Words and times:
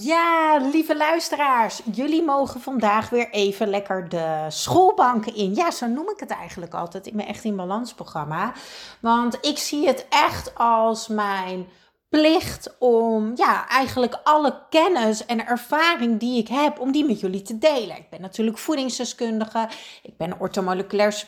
Ja, 0.00 0.58
lieve 0.72 0.96
luisteraars, 0.96 1.80
jullie 1.92 2.22
mogen 2.22 2.60
vandaag 2.60 3.10
weer 3.10 3.30
even 3.30 3.68
lekker 3.68 4.08
de 4.08 4.44
schoolbanken 4.48 5.34
in. 5.34 5.54
Ja, 5.54 5.70
zo 5.70 5.86
noem 5.86 6.10
ik 6.10 6.20
het 6.20 6.30
eigenlijk 6.30 6.74
altijd 6.74 7.06
in 7.06 7.16
mijn 7.16 7.28
Echt 7.28 7.44
in 7.44 7.56
Balans 7.56 7.94
programma. 7.94 8.52
Want 9.00 9.38
ik 9.40 9.58
zie 9.58 9.86
het 9.86 10.06
echt 10.08 10.54
als 10.54 11.08
mijn 11.08 11.66
plicht 12.08 12.74
om 12.78 13.32
ja, 13.34 13.68
eigenlijk 13.68 14.20
alle 14.24 14.62
kennis 14.70 15.26
en 15.26 15.46
ervaring 15.46 16.20
die 16.20 16.38
ik 16.38 16.48
heb, 16.48 16.80
om 16.80 16.92
die 16.92 17.04
met 17.04 17.20
jullie 17.20 17.42
te 17.42 17.58
delen. 17.58 17.96
Ik 17.96 18.10
ben 18.10 18.20
natuurlijk 18.20 18.58
voedingsdeskundige, 18.58 19.68
ik 20.02 20.16
ben 20.16 20.40
ortomoleculair 20.40 21.24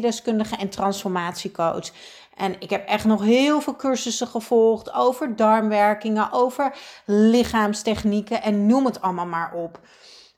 deskundige 0.00 0.56
en 0.56 0.68
transformatiecoach. 0.68 1.90
En 2.40 2.60
ik 2.60 2.70
heb 2.70 2.88
echt 2.88 3.04
nog 3.04 3.22
heel 3.22 3.60
veel 3.60 3.76
cursussen 3.76 4.26
gevolgd 4.26 4.92
over 4.92 5.36
darmwerkingen, 5.36 6.32
over 6.32 6.76
lichaamstechnieken 7.06 8.42
en 8.42 8.66
noem 8.66 8.84
het 8.84 9.00
allemaal 9.00 9.26
maar 9.26 9.52
op. 9.54 9.80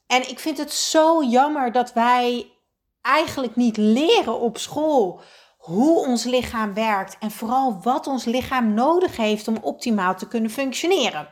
En 0.06 0.28
ik 0.28 0.38
vind 0.38 0.58
het 0.58 0.72
zo 0.72 1.22
jammer 1.24 1.72
dat 1.72 1.92
wij 1.92 2.52
eigenlijk 3.00 3.56
niet 3.56 3.76
leren 3.76 4.40
op 4.40 4.58
school 4.58 5.20
hoe 5.58 6.06
ons 6.06 6.24
lichaam 6.24 6.74
werkt 6.74 7.16
en 7.20 7.30
vooral 7.30 7.80
wat 7.82 8.06
ons 8.06 8.24
lichaam 8.24 8.74
nodig 8.74 9.16
heeft 9.16 9.48
om 9.48 9.56
optimaal 9.60 10.16
te 10.16 10.28
kunnen 10.28 10.50
functioneren. 10.50 11.28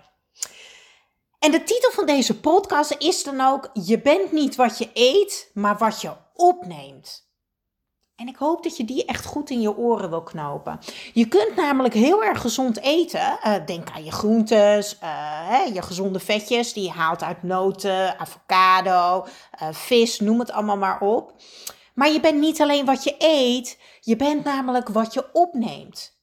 En 1.38 1.50
de 1.50 1.62
titel 1.62 1.90
van 1.90 2.06
deze 2.06 2.40
podcast 2.40 2.94
is 2.98 3.22
dan 3.22 3.40
ook: 3.40 3.70
Je 3.72 4.00
bent 4.00 4.32
niet 4.32 4.56
wat 4.56 4.78
je 4.78 4.90
eet, 4.94 5.50
maar 5.54 5.78
wat 5.78 6.00
je 6.00 6.12
opneemt. 6.34 7.29
En 8.20 8.28
ik 8.28 8.36
hoop 8.36 8.62
dat 8.62 8.76
je 8.76 8.84
die 8.84 9.04
echt 9.04 9.24
goed 9.24 9.50
in 9.50 9.60
je 9.60 9.76
oren 9.76 10.10
wil 10.10 10.22
knopen. 10.22 10.78
Je 11.12 11.28
kunt 11.28 11.56
namelijk 11.56 11.94
heel 11.94 12.24
erg 12.24 12.40
gezond 12.40 12.80
eten. 12.80 13.38
Uh, 13.44 13.54
denk 13.66 13.90
aan 13.90 14.04
je 14.04 14.12
groentes, 14.12 14.94
uh, 14.94 15.00
hè, 15.48 15.62
je 15.62 15.82
gezonde 15.82 16.20
vetjes 16.20 16.72
die 16.72 16.82
je 16.82 16.90
haalt 16.90 17.22
uit 17.22 17.42
noten, 17.42 18.18
avocado, 18.18 19.26
uh, 19.62 19.68
vis, 19.72 20.20
noem 20.20 20.38
het 20.38 20.52
allemaal 20.52 20.76
maar 20.76 21.00
op. 21.00 21.34
Maar 21.94 22.10
je 22.10 22.20
bent 22.20 22.38
niet 22.38 22.60
alleen 22.60 22.84
wat 22.84 23.04
je 23.04 23.14
eet, 23.18 23.78
je 24.00 24.16
bent 24.16 24.44
namelijk 24.44 24.88
wat 24.88 25.14
je 25.14 25.28
opneemt. 25.32 26.18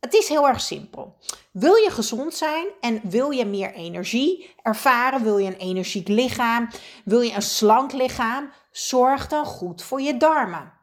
Het 0.00 0.14
is 0.14 0.28
heel 0.28 0.48
erg 0.48 0.60
simpel. 0.60 1.16
Wil 1.52 1.74
je 1.74 1.90
gezond 1.90 2.34
zijn 2.34 2.66
en 2.80 3.00
wil 3.02 3.30
je 3.30 3.44
meer 3.44 3.74
energie 3.74 4.54
ervaren, 4.62 5.22
wil 5.22 5.38
je 5.38 5.46
een 5.46 5.56
energiek 5.56 6.08
lichaam, 6.08 6.68
wil 7.04 7.20
je 7.20 7.34
een 7.34 7.42
slank 7.42 7.92
lichaam, 7.92 8.50
zorg 8.70 9.28
dan 9.28 9.44
goed 9.44 9.82
voor 9.82 10.00
je 10.00 10.16
darmen. 10.16 10.78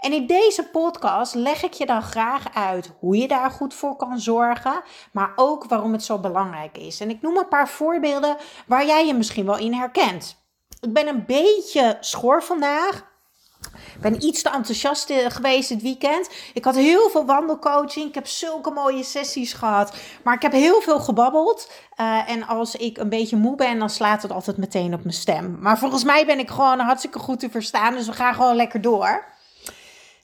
En 0.00 0.12
in 0.12 0.26
deze 0.26 0.62
podcast 0.62 1.34
leg 1.34 1.62
ik 1.62 1.72
je 1.72 1.86
dan 1.86 2.02
graag 2.02 2.54
uit 2.54 2.90
hoe 2.98 3.16
je 3.16 3.28
daar 3.28 3.50
goed 3.50 3.74
voor 3.74 3.96
kan 3.96 4.18
zorgen, 4.18 4.82
maar 5.12 5.32
ook 5.36 5.64
waarom 5.64 5.92
het 5.92 6.04
zo 6.04 6.18
belangrijk 6.18 6.78
is. 6.78 7.00
En 7.00 7.10
ik 7.10 7.22
noem 7.22 7.36
een 7.36 7.48
paar 7.48 7.68
voorbeelden 7.68 8.36
waar 8.66 8.86
jij 8.86 9.06
je 9.06 9.14
misschien 9.14 9.46
wel 9.46 9.58
in 9.58 9.74
herkent. 9.74 10.36
Ik 10.80 10.92
ben 10.92 11.08
een 11.08 11.24
beetje 11.26 11.96
schor 12.00 12.42
vandaag. 12.42 13.08
Ik 13.94 14.00
ben 14.00 14.24
iets 14.24 14.42
te 14.42 14.50
enthousiast 14.50 15.10
eh, 15.10 15.30
geweest 15.30 15.68
dit 15.68 15.82
weekend. 15.82 16.30
Ik 16.54 16.64
had 16.64 16.74
heel 16.74 17.10
veel 17.10 17.26
wandelcoaching. 17.26 18.08
Ik 18.08 18.14
heb 18.14 18.26
zulke 18.26 18.70
mooie 18.70 19.02
sessies 19.02 19.52
gehad. 19.52 19.96
Maar 20.22 20.34
ik 20.34 20.42
heb 20.42 20.52
heel 20.52 20.80
veel 20.80 21.00
gebabbeld. 21.00 21.70
Uh, 22.00 22.30
en 22.30 22.46
als 22.46 22.76
ik 22.76 22.98
een 22.98 23.08
beetje 23.08 23.36
moe 23.36 23.56
ben, 23.56 23.78
dan 23.78 23.90
slaat 23.90 24.22
het 24.22 24.32
altijd 24.32 24.56
meteen 24.56 24.94
op 24.94 25.02
mijn 25.02 25.14
stem. 25.14 25.56
Maar 25.60 25.78
volgens 25.78 26.04
mij 26.04 26.26
ben 26.26 26.38
ik 26.38 26.50
gewoon 26.50 26.78
hartstikke 26.78 27.18
goed 27.18 27.40
te 27.40 27.50
verstaan. 27.50 27.94
Dus 27.94 28.06
we 28.06 28.12
gaan 28.12 28.34
gewoon 28.34 28.56
lekker 28.56 28.80
door. 28.80 29.24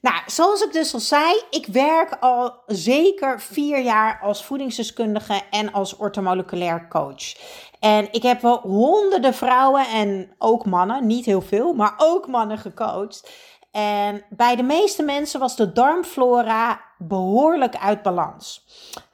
Nou, 0.06 0.18
zoals 0.26 0.62
ik 0.62 0.72
dus 0.72 0.94
al 0.94 1.00
zei, 1.00 1.42
ik 1.50 1.66
werk 1.66 2.16
al 2.20 2.62
zeker 2.66 3.40
vier 3.40 3.82
jaar 3.82 4.20
als 4.22 4.44
voedingsdeskundige 4.44 5.42
en 5.50 5.72
als 5.72 5.96
ortomoleculair 5.96 6.88
coach. 6.88 7.36
En 7.80 8.12
ik 8.12 8.22
heb 8.22 8.40
wel 8.40 8.58
honderden 8.58 9.34
vrouwen 9.34 9.86
en 9.86 10.34
ook 10.38 10.64
mannen, 10.64 11.06
niet 11.06 11.24
heel 11.24 11.40
veel, 11.40 11.72
maar 11.72 11.94
ook 11.96 12.26
mannen 12.26 12.58
gecoacht. 12.58 13.30
En 13.70 14.24
bij 14.30 14.56
de 14.56 14.62
meeste 14.62 15.02
mensen 15.02 15.40
was 15.40 15.56
de 15.56 15.72
darmflora 15.72 16.80
behoorlijk 16.98 17.76
uit 17.76 18.02
balans. 18.02 18.66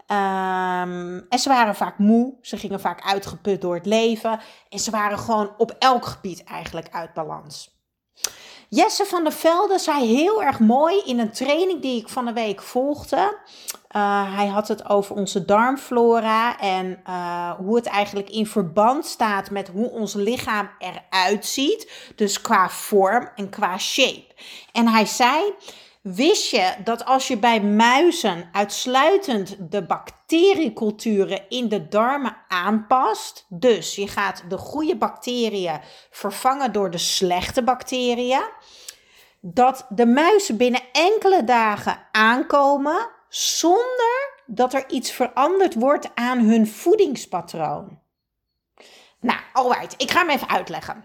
Um, 0.06 1.26
en 1.28 1.38
ze 1.38 1.48
waren 1.48 1.74
vaak 1.74 1.98
moe, 1.98 2.34
ze 2.40 2.56
gingen 2.56 2.80
vaak 2.80 3.02
uitgeput 3.02 3.60
door 3.60 3.74
het 3.74 3.86
leven 3.86 4.40
en 4.68 4.78
ze 4.78 4.90
waren 4.90 5.18
gewoon 5.18 5.54
op 5.58 5.76
elk 5.78 6.04
gebied 6.04 6.44
eigenlijk 6.44 6.88
uit 6.90 7.14
balans. 7.14 7.81
Jesse 8.74 9.04
van 9.04 9.22
der 9.22 9.32
Velde 9.32 9.78
zei 9.78 10.06
heel 10.06 10.42
erg 10.42 10.58
mooi 10.58 11.02
in 11.04 11.18
een 11.18 11.32
training 11.32 11.82
die 11.82 12.00
ik 12.00 12.08
van 12.08 12.24
de 12.24 12.32
week 12.32 12.62
volgde. 12.62 13.38
Uh, 13.96 14.36
hij 14.36 14.46
had 14.46 14.68
het 14.68 14.88
over 14.88 15.16
onze 15.16 15.44
darmflora 15.44 16.58
en 16.58 17.02
uh, 17.08 17.50
hoe 17.50 17.76
het 17.76 17.86
eigenlijk 17.86 18.30
in 18.30 18.46
verband 18.46 19.06
staat 19.06 19.50
met 19.50 19.68
hoe 19.68 19.90
ons 19.90 20.14
lichaam 20.14 20.70
eruit 20.78 21.46
ziet. 21.46 22.12
Dus 22.16 22.40
qua 22.40 22.68
vorm 22.70 23.28
en 23.36 23.50
qua 23.50 23.78
shape. 23.78 24.26
En 24.72 24.88
hij 24.88 25.06
zei. 25.06 25.54
Wist 26.02 26.50
je 26.50 26.74
dat 26.84 27.04
als 27.04 27.28
je 27.28 27.38
bij 27.38 27.60
muizen 27.60 28.48
uitsluitend 28.52 29.56
de 29.70 29.86
bacterieculturen 29.86 31.48
in 31.48 31.68
de 31.68 31.88
darmen 31.88 32.36
aanpast, 32.48 33.46
dus 33.48 33.94
je 33.94 34.08
gaat 34.08 34.44
de 34.48 34.58
goede 34.58 34.96
bacteriën 34.96 35.80
vervangen 36.10 36.72
door 36.72 36.90
de 36.90 36.98
slechte 36.98 37.62
bacteriën, 37.62 38.42
dat 39.40 39.86
de 39.88 40.06
muizen 40.06 40.56
binnen 40.56 40.82
enkele 40.92 41.44
dagen 41.44 42.08
aankomen 42.12 43.08
zonder 43.28 44.42
dat 44.46 44.74
er 44.74 44.90
iets 44.90 45.12
veranderd 45.12 45.74
wordt 45.74 46.14
aan 46.14 46.38
hun 46.38 46.66
voedingspatroon. 46.66 48.00
Nou, 49.20 49.40
alright, 49.52 50.02
ik 50.02 50.10
ga 50.10 50.18
hem 50.18 50.30
even 50.30 50.48
uitleggen. 50.48 51.04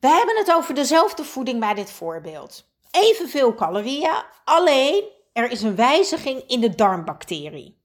We 0.00 0.08
hebben 0.08 0.36
het 0.36 0.52
over 0.52 0.74
dezelfde 0.74 1.24
voeding 1.24 1.60
bij 1.60 1.74
dit 1.74 1.90
voorbeeld. 1.90 2.74
Evenveel 2.96 3.54
calorieën, 3.54 4.22
alleen 4.44 5.04
er 5.32 5.50
is 5.50 5.62
een 5.62 5.76
wijziging 5.76 6.42
in 6.46 6.60
de 6.60 6.74
darmbacterie. 6.74 7.80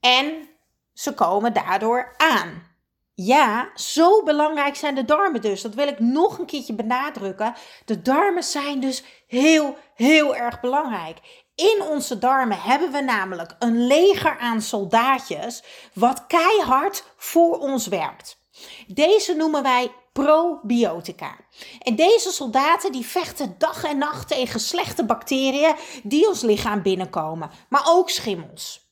En 0.00 0.48
ze 0.92 1.14
komen 1.14 1.52
daardoor 1.52 2.14
aan. 2.16 2.74
Ja, 3.14 3.70
zo 3.74 4.22
belangrijk 4.22 4.76
zijn 4.76 4.94
de 4.94 5.04
darmen 5.04 5.40
dus. 5.40 5.62
Dat 5.62 5.74
wil 5.74 5.88
ik 5.88 5.98
nog 5.98 6.38
een 6.38 6.46
keertje 6.46 6.74
benadrukken. 6.74 7.54
De 7.84 8.02
darmen 8.02 8.42
zijn 8.42 8.80
dus 8.80 9.04
heel, 9.26 9.76
heel 9.94 10.36
erg 10.36 10.60
belangrijk. 10.60 11.44
In 11.54 11.82
onze 11.88 12.18
darmen 12.18 12.60
hebben 12.60 12.92
we 12.92 13.00
namelijk 13.00 13.56
een 13.58 13.86
leger 13.86 14.38
aan 14.38 14.62
soldaatjes 14.62 15.62
wat 15.92 16.26
keihard 16.26 17.04
voor 17.16 17.58
ons 17.58 17.86
werkt. 17.86 18.38
Deze 18.86 19.34
noemen 19.34 19.62
wij 19.62 19.90
probiotica. 20.22 21.36
En 21.82 21.96
deze 21.96 22.30
soldaten 22.30 22.92
die 22.92 23.06
vechten 23.06 23.54
dag 23.58 23.84
en 23.84 23.98
nacht 23.98 24.28
tegen 24.28 24.60
slechte 24.60 25.04
bacteriën 25.04 25.74
die 26.02 26.28
ons 26.28 26.42
lichaam 26.42 26.82
binnenkomen, 26.82 27.50
maar 27.68 27.82
ook 27.86 28.10
schimmels. 28.10 28.84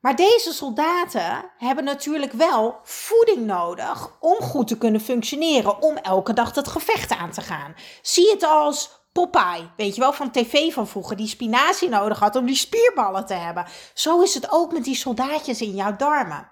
Maar 0.00 0.16
deze 0.16 0.52
soldaten 0.52 1.50
hebben 1.58 1.84
natuurlijk 1.84 2.32
wel 2.32 2.78
voeding 2.82 3.46
nodig 3.46 4.10
om 4.20 4.36
goed 4.40 4.68
te 4.68 4.78
kunnen 4.78 5.00
functioneren, 5.00 5.82
om 5.82 5.96
elke 5.96 6.32
dag 6.32 6.54
het 6.54 6.68
gevecht 6.68 7.16
aan 7.16 7.30
te 7.30 7.40
gaan. 7.40 7.74
Zie 8.02 8.30
het 8.30 8.42
als 8.42 8.90
Popeye, 9.12 9.70
weet 9.76 9.94
je 9.94 10.00
wel, 10.00 10.12
van 10.12 10.30
tv 10.30 10.72
van 10.72 10.88
vroeger, 10.88 11.16
die 11.16 11.28
spinazie 11.28 11.88
nodig 11.88 12.18
had 12.18 12.36
om 12.36 12.46
die 12.46 12.56
spierballen 12.56 13.26
te 13.26 13.34
hebben. 13.34 13.66
Zo 13.94 14.20
is 14.20 14.34
het 14.34 14.50
ook 14.50 14.72
met 14.72 14.84
die 14.84 14.96
soldaatjes 14.96 15.60
in 15.60 15.74
jouw 15.74 15.96
darmen. 15.96 16.50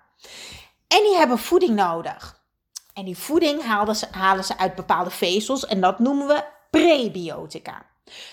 En 0.89 1.03
die 1.03 1.17
hebben 1.17 1.39
voeding 1.39 1.75
nodig. 1.75 2.44
En 2.95 3.05
die 3.05 3.19
voeding 3.19 3.63
halen 3.63 3.97
ze, 3.97 4.07
halen 4.11 4.45
ze 4.45 4.59
uit 4.59 4.75
bepaalde 4.75 5.11
vezels 5.11 5.67
en 5.67 5.81
dat 5.81 5.99
noemen 5.99 6.27
we 6.27 6.45
prebiotica. 6.71 7.87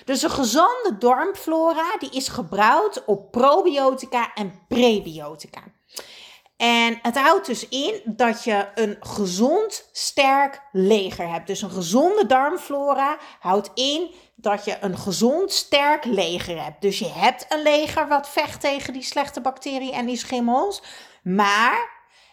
Dus 0.05 0.21
een 0.21 0.29
gezonde 0.29 0.95
darmflora 0.99 1.97
die 1.99 2.09
is 2.09 2.27
gebouwd 2.27 3.05
op 3.05 3.31
probiotica 3.31 4.33
en 4.33 4.65
prebiotica. 4.67 5.61
En 6.57 6.99
het 7.01 7.17
houdt 7.17 7.45
dus 7.45 7.67
in 7.69 8.01
dat 8.05 8.43
je 8.43 8.67
een 8.75 8.97
gezond, 8.99 9.89
sterk 9.91 10.61
leger 10.71 11.29
hebt. 11.29 11.47
Dus 11.47 11.61
een 11.61 11.71
gezonde 11.71 12.25
darmflora 12.25 13.17
houdt 13.39 13.71
in 13.73 14.13
dat 14.35 14.65
je 14.65 14.77
een 14.81 14.97
gezond, 14.97 15.51
sterk 15.51 16.05
leger 16.05 16.63
hebt. 16.63 16.81
Dus 16.81 16.99
je 16.99 17.09
hebt 17.09 17.45
een 17.49 17.61
leger 17.61 18.07
wat 18.07 18.29
vecht 18.29 18.61
tegen 18.61 18.93
die 18.93 19.03
slechte 19.03 19.41
bacteriën 19.41 19.93
en 19.93 20.05
die 20.05 20.17
schimmels. 20.17 20.81
Maar 21.23 21.89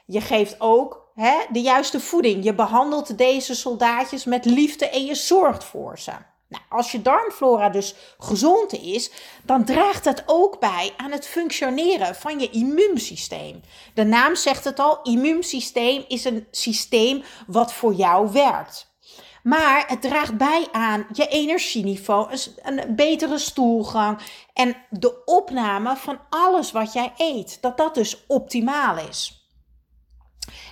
je 0.07 0.21
geeft 0.21 0.61
ook 0.61 1.08
hè, 1.19 1.37
de 1.53 1.61
juiste 1.61 2.01
voeding. 2.01 2.45
Je 2.45 2.55
behandelt 2.55 3.19
deze 3.19 3.55
soldaatjes 3.55 4.25
met 4.25 4.45
liefde 4.45 4.89
en 4.89 5.05
je 5.05 5.15
zorgt 5.15 5.65
voor 5.65 5.99
ze. 5.99 6.13
Nou, 6.49 6.63
als 6.69 6.93
je 6.93 7.03
darmflora 7.03 7.69
dus 7.69 7.95
gezond 8.19 8.73
is, 8.73 9.11
dan 9.43 9.65
draagt 9.65 10.05
het 10.05 10.23
ook 10.27 10.61
bij 10.61 10.93
aan 10.97 11.11
het 11.11 11.27
functioneren 11.27 12.15
van 12.15 12.41
je 12.41 12.51
immuunsysteem. 12.51 13.61
De 13.95 14.05
naam 14.05 14.37
zegt 14.37 14.65
het 14.65 14.79
al, 14.79 15.03
immuunsysteem 15.03 16.05
is 16.09 16.25
een 16.25 16.47
systeem 16.51 17.23
wat 17.47 17.73
voor 17.73 17.95
jou 17.95 18.33
werkt. 18.33 18.87
Maar 19.43 19.85
het 19.87 20.03
draagt 20.03 20.37
bij 20.37 20.69
aan 20.73 21.07
je 21.13 21.27
energieniveau, 21.27 22.39
een 22.63 22.95
betere 22.97 23.39
stoelgang 23.39 24.19
en 24.53 24.77
de 24.91 25.25
opname 25.25 25.97
van 25.97 26.21
alles 26.31 26.73
wat 26.73 26.93
jij 26.93 27.13
eet. 27.17 27.59
Dat 27.61 27.77
dat 27.77 27.95
dus 27.95 28.25
optimaal 28.27 28.99
is. 29.09 29.38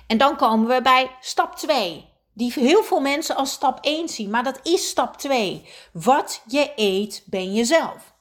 En 0.07 0.17
dan 0.17 0.35
komen 0.35 0.67
we 0.67 0.81
bij 0.81 1.15
stap 1.19 1.55
2 1.55 2.15
die 2.33 2.53
heel 2.55 2.83
veel 2.83 2.99
mensen 2.99 3.35
als 3.35 3.51
stap 3.51 3.77
1 3.81 4.09
zien. 4.09 4.29
Maar 4.29 4.43
dat 4.43 4.59
is 4.63 4.87
stap 4.87 5.17
2. 5.17 5.69
Wat 5.91 6.41
je 6.45 6.71
eet, 6.75 7.23
ben 7.25 7.53
jezelf. 7.53 8.15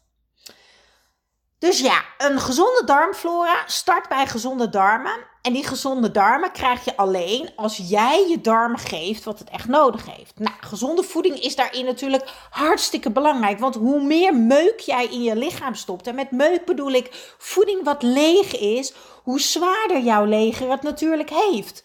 Dus 1.59 1.81
ja, 1.81 2.05
een 2.19 2.41
gezonde 2.41 2.83
darmflora 2.85 3.63
start 3.67 4.09
bij 4.09 4.27
gezonde 4.27 4.69
darmen. 4.69 5.27
En 5.47 5.53
die 5.53 5.67
gezonde 5.67 6.11
darmen 6.11 6.53
krijg 6.53 6.85
je 6.85 6.97
alleen 6.97 7.51
als 7.57 7.77
jij 7.77 8.27
je 8.29 8.41
darmen 8.41 8.79
geeft 8.79 9.25
wat 9.25 9.39
het 9.39 9.51
echt 9.51 9.69
nodig 9.69 10.17
heeft. 10.17 10.33
Nou, 10.39 10.55
gezonde 10.61 11.03
voeding 11.03 11.41
is 11.41 11.57
daarin 11.57 11.85
natuurlijk 11.85 12.31
hartstikke 12.51 13.11
belangrijk. 13.11 13.59
Want 13.59 13.75
hoe 13.75 14.03
meer 14.03 14.35
meuk 14.35 14.81
jij 14.81 15.07
in 15.07 15.23
je 15.23 15.37
lichaam 15.37 15.75
stopt, 15.75 16.07
en 16.07 16.15
met 16.15 16.31
meuk 16.31 16.65
bedoel 16.65 16.91
ik 16.91 17.35
voeding 17.39 17.85
wat 17.85 18.03
leeg 18.03 18.59
is, 18.59 18.93
hoe 19.23 19.41
zwaarder 19.41 20.01
jouw 20.01 20.25
leger 20.25 20.71
het 20.71 20.83
natuurlijk 20.83 21.31
heeft. 21.31 21.85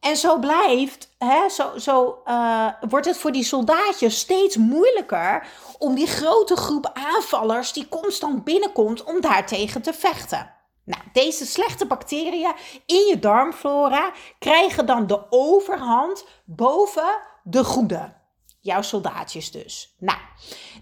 En 0.00 0.16
zo 0.16 0.38
blijft, 0.38 1.08
hè, 1.18 1.48
zo, 1.48 1.70
zo 1.76 2.22
uh, 2.26 2.66
wordt 2.88 3.06
het 3.06 3.16
voor 3.16 3.32
die 3.32 3.44
soldaatjes 3.44 4.18
steeds 4.18 4.56
moeilijker 4.56 5.46
om 5.78 5.94
die 5.94 6.06
grote 6.06 6.56
groep 6.56 6.90
aanvallers 6.94 7.72
die 7.72 7.88
constant 7.88 8.44
binnenkomt, 8.44 9.04
om 9.04 9.20
daartegen 9.20 9.82
te 9.82 9.92
vechten. 9.92 10.56
Nou, 10.88 11.02
deze 11.12 11.46
slechte 11.46 11.86
bacteriën 11.86 12.52
in 12.86 13.06
je 13.08 13.18
darmflora 13.18 14.12
krijgen 14.38 14.86
dan 14.86 15.06
de 15.06 15.26
overhand 15.30 16.26
boven 16.44 17.20
de 17.42 17.64
goede. 17.64 18.16
Jouw 18.60 18.82
soldaatjes 18.82 19.50
dus. 19.50 19.94
Nou, 19.98 20.18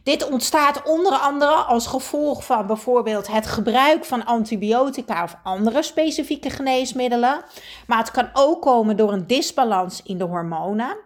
dit 0.02 0.30
ontstaat 0.30 0.82
onder 0.82 1.12
andere 1.12 1.52
als 1.52 1.86
gevolg 1.86 2.44
van 2.44 2.66
bijvoorbeeld 2.66 3.26
het 3.26 3.46
gebruik 3.46 4.04
van 4.04 4.24
antibiotica 4.24 5.22
of 5.22 5.36
andere 5.42 5.82
specifieke 5.82 6.50
geneesmiddelen. 6.50 7.44
Maar 7.86 7.98
het 7.98 8.10
kan 8.10 8.30
ook 8.32 8.62
komen 8.62 8.96
door 8.96 9.12
een 9.12 9.26
disbalans 9.26 10.02
in 10.02 10.18
de 10.18 10.24
hormonen. 10.24 10.96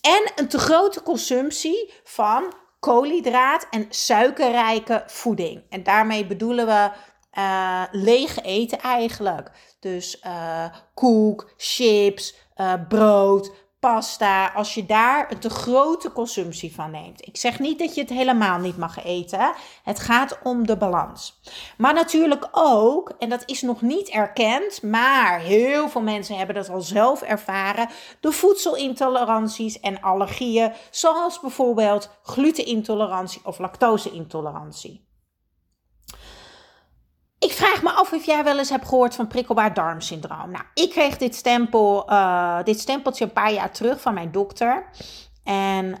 En 0.00 0.32
een 0.36 0.48
te 0.48 0.58
grote 0.58 1.02
consumptie 1.02 1.92
van 2.04 2.52
koolhydraat 2.80 3.66
en 3.70 3.86
suikerrijke 3.88 5.02
voeding. 5.06 5.62
En 5.68 5.82
daarmee 5.82 6.26
bedoelen 6.26 6.66
we 6.66 6.90
uh, 7.40 7.82
leeg 7.90 8.42
eten 8.42 8.78
eigenlijk. 8.78 9.50
Dus 9.80 10.22
uh, 10.26 10.64
koek, 10.94 11.52
chips, 11.56 12.34
uh, 12.56 12.72
brood, 12.88 13.52
pasta, 13.80 14.52
als 14.52 14.74
je 14.74 14.86
daar 14.86 15.30
een 15.30 15.38
te 15.38 15.50
grote 15.50 16.12
consumptie 16.12 16.74
van 16.74 16.90
neemt. 16.90 17.26
Ik 17.26 17.36
zeg 17.36 17.58
niet 17.58 17.78
dat 17.78 17.94
je 17.94 18.00
het 18.00 18.10
helemaal 18.10 18.58
niet 18.58 18.76
mag 18.76 19.04
eten. 19.04 19.52
Het 19.82 20.00
gaat 20.00 20.38
om 20.42 20.66
de 20.66 20.76
balans. 20.76 21.40
Maar 21.76 21.94
natuurlijk 21.94 22.48
ook, 22.52 23.12
en 23.18 23.28
dat 23.28 23.42
is 23.46 23.62
nog 23.62 23.82
niet 23.82 24.08
erkend, 24.08 24.82
maar 24.82 25.38
heel 25.38 25.88
veel 25.88 26.02
mensen 26.02 26.36
hebben 26.36 26.54
dat 26.54 26.68
al 26.68 26.80
zelf 26.80 27.22
ervaren, 27.22 27.88
de 28.20 28.32
voedselintoleranties 28.32 29.80
en 29.80 30.00
allergieën, 30.00 30.72
zoals 30.90 31.40
bijvoorbeeld 31.40 32.10
glutenintolerantie 32.22 33.40
of 33.44 33.58
lactoseintolerantie. 33.58 35.08
Ik 37.40 37.52
vraag 37.52 37.82
me 37.82 37.90
af 37.90 38.12
of 38.12 38.26
jij 38.26 38.44
wel 38.44 38.58
eens 38.58 38.70
hebt 38.70 38.88
gehoord 38.88 39.14
van 39.14 39.26
prikkelbaar 39.26 39.74
darmsyndroom. 39.74 40.50
Nou, 40.50 40.64
ik 40.74 40.90
kreeg 40.90 41.16
dit, 41.16 41.34
stempel, 41.34 42.10
uh, 42.10 42.62
dit 42.64 42.80
stempeltje 42.80 43.24
een 43.24 43.32
paar 43.32 43.52
jaar 43.52 43.70
terug 43.72 44.00
van 44.00 44.14
mijn 44.14 44.32
dokter. 44.32 44.86
En, 45.44 45.86
uh, 45.86 45.96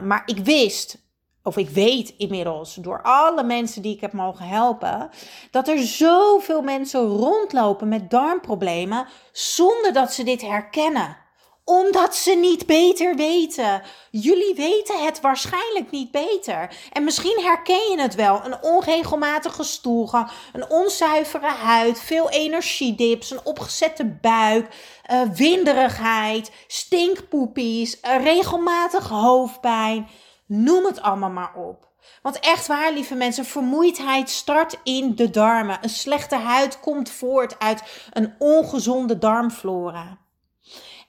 maar 0.00 0.22
ik 0.24 0.38
wist, 0.38 0.98
of 1.42 1.56
ik 1.56 1.68
weet 1.68 2.14
inmiddels, 2.16 2.74
door 2.74 3.02
alle 3.02 3.42
mensen 3.42 3.82
die 3.82 3.94
ik 3.94 4.00
heb 4.00 4.12
mogen 4.12 4.46
helpen, 4.46 5.10
dat 5.50 5.68
er 5.68 5.78
zoveel 5.78 6.62
mensen 6.62 7.00
rondlopen 7.00 7.88
met 7.88 8.10
darmproblemen 8.10 9.06
zonder 9.32 9.92
dat 9.92 10.12
ze 10.12 10.24
dit 10.24 10.42
herkennen 10.42 11.16
omdat 11.64 12.16
ze 12.16 12.34
niet 12.34 12.66
beter 12.66 13.14
weten. 13.14 13.82
Jullie 14.10 14.54
weten 14.54 15.04
het 15.04 15.20
waarschijnlijk 15.20 15.90
niet 15.90 16.10
beter. 16.10 16.76
En 16.92 17.04
misschien 17.04 17.38
herken 17.42 17.90
je 17.90 18.00
het 18.00 18.14
wel. 18.14 18.40
Een 18.44 18.62
onregelmatige 18.62 19.62
stoelgang, 19.62 20.30
een 20.52 20.70
onzuivere 20.70 21.50
huid, 21.50 22.00
veel 22.00 22.30
energiedips, 22.30 23.30
een 23.30 23.44
opgezette 23.44 24.04
buik, 24.04 24.74
uh, 25.10 25.22
winderigheid, 25.22 26.50
stinkpoepies, 26.66 27.98
regelmatig 28.00 29.08
hoofdpijn. 29.08 30.08
Noem 30.46 30.84
het 30.84 31.02
allemaal 31.02 31.30
maar 31.30 31.54
op. 31.54 31.90
Want 32.22 32.40
echt 32.40 32.66
waar, 32.66 32.92
lieve 32.92 33.14
mensen, 33.14 33.44
vermoeidheid 33.44 34.30
start 34.30 34.78
in 34.82 35.14
de 35.14 35.30
darmen. 35.30 35.78
Een 35.80 35.88
slechte 35.88 36.36
huid 36.36 36.80
komt 36.80 37.10
voort 37.10 37.58
uit 37.58 37.82
een 38.12 38.34
ongezonde 38.38 39.18
darmflora. 39.18 40.21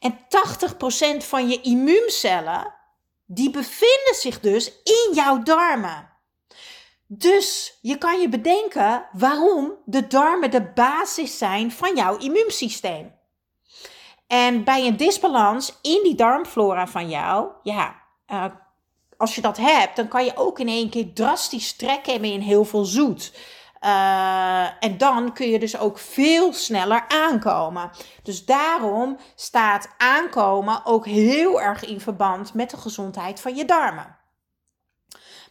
En 0.04 0.20
80% 0.20 1.26
van 1.26 1.50
je 1.50 1.62
immuuncellen, 1.62 2.74
die 3.26 3.50
bevinden 3.50 4.16
zich 4.16 4.40
dus 4.40 4.72
in 4.84 5.14
jouw 5.14 5.44
darmen. 5.44 6.10
Dus 7.08 7.78
je 7.82 7.98
kan 7.98 8.22
je 8.22 8.30
bedenken 8.30 9.08
waarom 9.12 9.74
de 9.86 10.08
darmen 10.08 10.52
de 10.52 10.72
basis 10.72 11.38
zijn 11.38 11.72
van 11.72 11.96
jouw 11.96 12.18
immuunsysteem. 12.18 13.16
En 14.28 14.64
bij 14.64 14.88
een 14.88 14.98
disbalans 14.98 15.74
in 15.82 16.00
die 16.04 16.16
darmflora 16.16 16.88
van 16.88 17.10
jou, 17.10 17.50
ja, 17.64 18.02
uh, 18.28 18.46
als 19.18 19.36
je 19.36 19.42
dat 19.42 19.58
hebt, 19.58 19.96
dan 19.96 20.08
kan 20.08 20.26
je 20.26 20.38
ook 20.38 20.60
in 20.60 20.68
één 20.68 20.90
keer 20.90 21.14
drastisch 21.14 21.76
trekken 21.76 22.24
in 22.24 22.42
heel 22.42 22.66
veel 22.66 22.86
zoet. 22.86 23.34
Uh, 23.86 24.84
en 24.84 24.98
dan 24.98 25.34
kun 25.34 25.50
je 25.50 25.60
dus 25.60 25.78
ook 25.78 26.00
veel 26.00 26.54
sneller 26.54 27.06
aankomen. 27.08 27.92
Dus 28.24 28.46
daarom 28.46 29.18
staat 29.36 29.90
aankomen 29.98 30.86
ook 30.86 31.06
heel 31.06 31.62
erg 31.62 31.86
in 31.86 32.00
verband 32.00 32.54
met 32.54 32.70
de 32.70 32.78
gezondheid 32.78 33.40
van 33.40 33.56
je 33.56 33.66
darmen. 33.66 34.18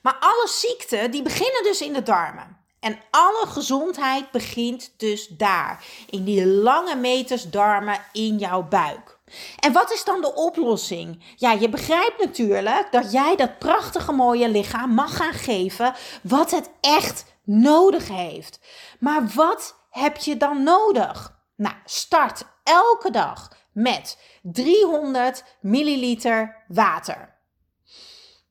Maar 0.02 0.16
alle 0.20 0.48
ziekten 0.48 1.10
die 1.10 1.22
beginnen 1.22 1.62
dus 1.62 1.80
in 1.80 1.92
de 1.92 2.02
darmen. 2.02 2.60
En 2.80 2.98
alle 3.10 3.46
gezondheid 3.46 4.30
begint 4.30 4.94
dus 4.96 5.28
daar, 5.28 5.84
in 6.10 6.24
die 6.24 6.46
lange 6.46 6.96
meters 6.96 7.50
darmen 7.50 8.00
in 8.12 8.38
jouw 8.38 8.62
buik. 8.62 9.18
En 9.58 9.72
wat 9.72 9.92
is 9.92 10.04
dan 10.04 10.20
de 10.20 10.34
oplossing? 10.34 11.24
Ja, 11.36 11.52
je 11.52 11.68
begrijpt 11.68 12.18
natuurlijk 12.18 12.88
dat 12.90 13.12
jij 13.12 13.36
dat 13.36 13.58
prachtige 13.58 14.12
mooie 14.12 14.48
lichaam 14.48 14.94
mag 14.94 15.16
gaan 15.16 15.32
geven 15.32 15.94
wat 16.22 16.50
het 16.50 16.70
echt 16.80 17.24
nodig 17.44 18.08
heeft. 18.08 18.60
Maar 19.00 19.26
wat 19.34 19.76
heb 19.90 20.16
je 20.16 20.36
dan 20.36 20.62
nodig? 20.62 21.40
Nou, 21.56 21.74
start 21.84 22.44
elke 22.62 23.10
dag 23.10 23.50
met 23.72 24.18
300 24.42 25.44
milliliter 25.60 26.64
water. 26.68 27.40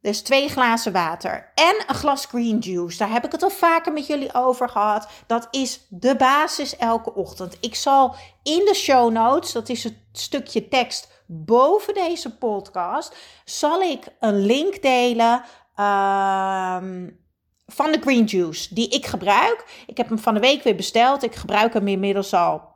Dus 0.02 0.22
twee 0.22 0.50
glazen 0.50 0.92
water 0.92 1.52
en 1.56 1.84
een 1.88 1.96
glas 1.96 2.26
green 2.26 2.60
juice. 2.60 2.98
Daar 2.98 3.12
heb 3.12 3.26
ik 3.26 3.32
het 3.32 3.44
al 3.44 3.50
vaker 3.50 3.94
met 3.94 4.08
jullie 4.08 4.34
over 4.34 4.70
gehad. 4.70 5.08
Dat 5.28 5.48
is 5.52 5.86
de 5.90 6.16
basis 6.16 6.78
elke 6.78 7.14
ochtend. 7.14 7.58
Ik 7.60 7.76
zal 7.76 8.16
in 8.44 8.66
de 8.66 8.74
show 8.74 9.12
notes, 9.12 9.52
dat 9.52 9.70
is 9.70 9.84
het 9.84 9.98
stukje 10.12 10.68
tekst 10.68 11.24
boven 11.28 11.94
deze 11.94 12.38
podcast, 12.38 13.16
zal 13.46 13.82
ik 13.82 14.08
een 14.20 14.46
link 14.46 14.82
delen. 14.82 15.44
Uh, 15.76 16.78
van 17.72 17.92
de 17.92 18.00
green 18.02 18.26
juice 18.26 18.74
die 18.74 18.90
ik 18.90 19.06
gebruik. 19.06 19.84
Ik 19.88 19.98
heb 19.98 20.10
hem 20.10 20.20
van 20.20 20.34
de 20.34 20.40
week 20.40 20.64
weer 20.64 20.76
besteld. 20.76 21.24
Ik 21.24 21.36
gebruik 21.36 21.74
hem 21.74 21.88
inmiddels 21.88 22.34
al 22.34 22.72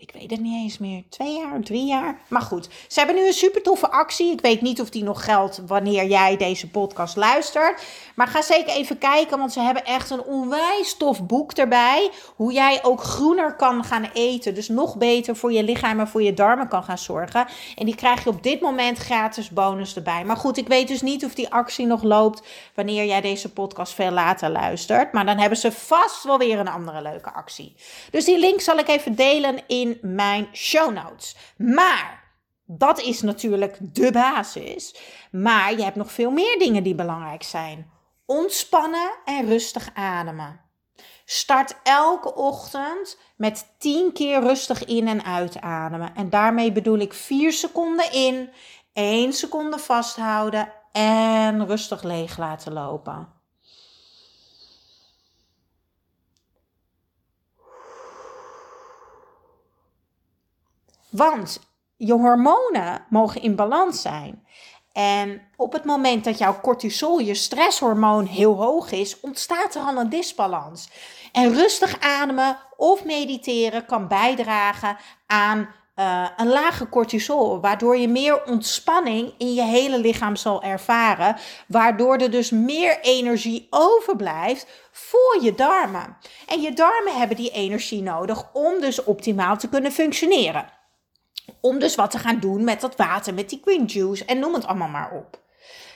ik 0.00 0.12
weet 0.12 0.30
het 0.30 0.40
niet 0.40 0.62
eens 0.62 0.78
meer, 0.78 1.02
twee 1.08 1.36
jaar, 1.36 1.60
drie 1.60 1.86
jaar. 1.86 2.20
Maar 2.28 2.42
goed, 2.42 2.68
ze 2.88 2.98
hebben 2.98 3.16
nu 3.16 3.26
een 3.26 3.32
super 3.32 3.62
toffe 3.62 3.90
actie. 3.90 4.32
Ik 4.32 4.40
weet 4.40 4.60
niet 4.60 4.80
of 4.80 4.90
die 4.90 5.02
nog 5.02 5.24
geldt 5.24 5.62
wanneer 5.66 6.04
jij 6.04 6.36
deze 6.36 6.70
podcast 6.70 7.16
luistert. 7.16 7.82
Maar 8.20 8.28
ga 8.28 8.42
zeker 8.42 8.74
even 8.74 8.98
kijken, 8.98 9.38
want 9.38 9.52
ze 9.52 9.60
hebben 9.60 9.84
echt 9.84 10.10
een 10.10 10.22
onwijs 10.22 10.96
tof 10.96 11.26
boek 11.26 11.52
erbij. 11.52 12.10
Hoe 12.36 12.52
jij 12.52 12.84
ook 12.84 13.02
groener 13.02 13.56
kan 13.56 13.84
gaan 13.84 14.10
eten. 14.12 14.54
Dus 14.54 14.68
nog 14.68 14.96
beter 14.96 15.36
voor 15.36 15.52
je 15.52 15.62
lichaam 15.62 16.00
en 16.00 16.08
voor 16.08 16.22
je 16.22 16.34
darmen 16.34 16.68
kan 16.68 16.82
gaan 16.82 16.98
zorgen. 16.98 17.46
En 17.76 17.86
die 17.86 17.94
krijg 17.94 18.24
je 18.24 18.30
op 18.30 18.42
dit 18.42 18.60
moment 18.60 18.98
gratis 18.98 19.50
bonus 19.50 19.96
erbij. 19.96 20.24
Maar 20.24 20.36
goed, 20.36 20.56
ik 20.56 20.68
weet 20.68 20.88
dus 20.88 21.02
niet 21.02 21.24
of 21.24 21.34
die 21.34 21.52
actie 21.52 21.86
nog 21.86 22.02
loopt 22.02 22.42
wanneer 22.74 23.04
jij 23.04 23.20
deze 23.20 23.52
podcast 23.52 23.94
veel 23.94 24.10
later 24.10 24.50
luistert. 24.50 25.12
Maar 25.12 25.26
dan 25.26 25.38
hebben 25.38 25.58
ze 25.58 25.72
vast 25.72 26.24
wel 26.24 26.38
weer 26.38 26.58
een 26.58 26.68
andere 26.68 27.02
leuke 27.02 27.32
actie. 27.32 27.76
Dus 28.10 28.24
die 28.24 28.38
link 28.38 28.60
zal 28.60 28.78
ik 28.78 28.88
even 28.88 29.14
delen 29.14 29.58
in 29.66 29.98
mijn 30.02 30.48
show 30.52 30.92
notes. 30.94 31.36
Maar 31.56 32.24
dat 32.66 33.00
is 33.00 33.22
natuurlijk 33.22 33.76
de 33.80 34.12
basis. 34.12 34.96
Maar 35.30 35.76
je 35.76 35.82
hebt 35.82 35.96
nog 35.96 36.12
veel 36.12 36.30
meer 36.30 36.58
dingen 36.58 36.82
die 36.82 36.94
belangrijk 36.94 37.42
zijn. 37.42 37.98
Ontspannen 38.30 39.10
en 39.24 39.46
rustig 39.46 39.90
ademen. 39.94 40.60
Start 41.24 41.76
elke 41.82 42.34
ochtend 42.34 43.18
met 43.36 43.74
10 43.78 44.12
keer 44.12 44.40
rustig 44.40 44.84
in 44.84 45.08
en 45.08 45.24
uitademen. 45.24 46.14
En 46.14 46.30
daarmee 46.30 46.72
bedoel 46.72 46.98
ik 46.98 47.12
4 47.12 47.52
seconden 47.52 48.12
in, 48.12 48.50
1 48.92 49.32
seconde 49.32 49.78
vasthouden 49.78 50.72
en 50.92 51.66
rustig 51.66 52.02
leeg 52.02 52.38
laten 52.38 52.72
lopen. 52.72 53.32
Want 61.08 61.60
je 61.96 62.12
hormonen 62.12 63.06
mogen 63.08 63.42
in 63.42 63.56
balans 63.56 64.02
zijn. 64.02 64.46
En 64.92 65.42
op 65.56 65.72
het 65.72 65.84
moment 65.84 66.24
dat 66.24 66.38
jouw 66.38 66.60
cortisol, 66.60 67.18
je 67.18 67.34
stresshormoon, 67.34 68.24
heel 68.24 68.54
hoog 68.54 68.92
is, 68.92 69.20
ontstaat 69.20 69.74
er 69.74 69.82
al 69.82 69.96
een 69.96 70.08
disbalans. 70.08 70.88
En 71.32 71.54
rustig 71.54 72.00
ademen 72.00 72.58
of 72.76 73.04
mediteren 73.04 73.86
kan 73.86 74.08
bijdragen 74.08 74.96
aan 75.26 75.68
uh, 75.96 76.28
een 76.36 76.48
lage 76.48 76.88
cortisol, 76.88 77.60
waardoor 77.60 77.96
je 77.96 78.08
meer 78.08 78.44
ontspanning 78.44 79.34
in 79.38 79.54
je 79.54 79.62
hele 79.62 79.98
lichaam 79.98 80.36
zal 80.36 80.62
ervaren, 80.62 81.36
waardoor 81.66 82.16
er 82.16 82.30
dus 82.30 82.50
meer 82.50 83.00
energie 83.00 83.66
overblijft 83.70 84.66
voor 84.90 85.38
je 85.42 85.54
darmen. 85.54 86.16
En 86.46 86.60
je 86.60 86.72
darmen 86.72 87.16
hebben 87.16 87.36
die 87.36 87.50
energie 87.50 88.02
nodig 88.02 88.44
om 88.52 88.80
dus 88.80 89.04
optimaal 89.04 89.56
te 89.56 89.68
kunnen 89.68 89.92
functioneren. 89.92 90.79
Om 91.60 91.78
dus 91.78 91.94
wat 91.94 92.10
te 92.10 92.18
gaan 92.18 92.40
doen 92.40 92.64
met 92.64 92.80
dat 92.80 92.96
water, 92.96 93.34
met 93.34 93.48
die 93.48 93.60
green 93.64 93.84
juice 93.84 94.24
en 94.24 94.38
noem 94.38 94.54
het 94.54 94.66
allemaal 94.66 94.88
maar 94.88 95.12
op. 95.12 95.38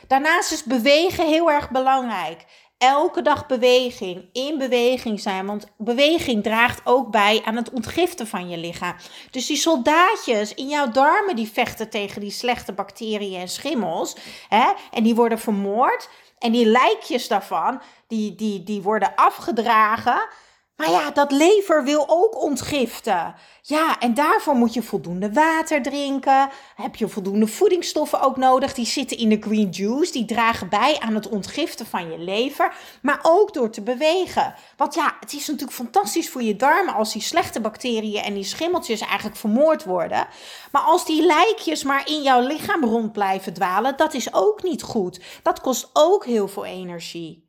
Daarnaast 0.06 0.52
is 0.52 0.64
bewegen 0.64 1.26
heel 1.26 1.50
erg 1.50 1.70
belangrijk. 1.70 2.44
Elke 2.78 3.22
dag 3.22 3.46
beweging, 3.46 4.28
in 4.32 4.58
beweging 4.58 5.20
zijn, 5.20 5.46
want 5.46 5.66
beweging 5.76 6.42
draagt 6.42 6.80
ook 6.84 7.10
bij 7.10 7.42
aan 7.44 7.56
het 7.56 7.70
ontgiften 7.70 8.26
van 8.26 8.48
je 8.48 8.56
lichaam. 8.56 8.96
Dus 9.30 9.46
die 9.46 9.56
soldaatjes 9.56 10.54
in 10.54 10.68
jouw 10.68 10.90
darmen 10.90 11.36
die 11.36 11.50
vechten 11.50 11.90
tegen 11.90 12.20
die 12.20 12.30
slechte 12.30 12.72
bacteriën 12.72 13.40
en 13.40 13.48
schimmels, 13.48 14.16
hè, 14.48 14.72
en 14.90 15.02
die 15.02 15.14
worden 15.14 15.38
vermoord. 15.38 16.08
En 16.38 16.52
die 16.52 16.66
lijkjes 16.66 17.28
daarvan, 17.28 17.80
die, 18.08 18.34
die, 18.34 18.62
die 18.62 18.82
worden 18.82 19.14
afgedragen. 19.14 20.28
Maar 20.76 20.90
ja, 20.90 21.10
dat 21.10 21.32
lever 21.32 21.84
wil 21.84 22.04
ook 22.08 22.42
ontgiften. 22.42 23.34
Ja, 23.62 24.00
en 24.00 24.14
daarvoor 24.14 24.54
moet 24.54 24.74
je 24.74 24.82
voldoende 24.82 25.32
water 25.32 25.82
drinken. 25.82 26.48
Heb 26.76 26.96
je 26.96 27.08
voldoende 27.08 27.46
voedingsstoffen 27.46 28.20
ook 28.20 28.36
nodig. 28.36 28.74
Die 28.74 28.86
zitten 28.86 29.18
in 29.18 29.28
de 29.28 29.40
green 29.40 29.68
juice. 29.70 30.12
Die 30.12 30.24
dragen 30.24 30.68
bij 30.68 30.98
aan 31.00 31.14
het 31.14 31.28
ontgiften 31.28 31.86
van 31.86 32.10
je 32.10 32.18
lever. 32.18 32.74
Maar 33.02 33.18
ook 33.22 33.54
door 33.54 33.70
te 33.70 33.82
bewegen. 33.82 34.54
Want 34.76 34.94
ja, 34.94 35.16
het 35.20 35.32
is 35.32 35.46
natuurlijk 35.46 35.76
fantastisch 35.76 36.30
voor 36.30 36.42
je 36.42 36.56
darmen 36.56 36.94
als 36.94 37.12
die 37.12 37.22
slechte 37.22 37.60
bacteriën 37.60 38.22
en 38.22 38.34
die 38.34 38.44
schimmeltjes 38.44 39.00
eigenlijk 39.00 39.36
vermoord 39.36 39.84
worden. 39.84 40.26
Maar 40.72 40.82
als 40.82 41.06
die 41.06 41.22
lijkjes 41.22 41.82
maar 41.82 42.08
in 42.08 42.22
jouw 42.22 42.40
lichaam 42.40 42.84
rond 42.84 43.12
blijven 43.12 43.54
dwalen, 43.54 43.96
dat 43.96 44.14
is 44.14 44.34
ook 44.34 44.62
niet 44.62 44.82
goed. 44.82 45.20
Dat 45.42 45.60
kost 45.60 45.90
ook 45.92 46.24
heel 46.24 46.48
veel 46.48 46.64
energie. 46.64 47.43